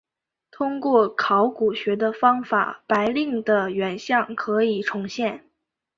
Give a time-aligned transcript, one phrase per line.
[0.49, 5.45] 通过考古学的方法白令的原像可以重现。